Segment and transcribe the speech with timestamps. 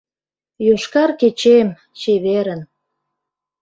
[0.67, 1.67] —Йошкар кечем,
[1.99, 2.61] чеверын!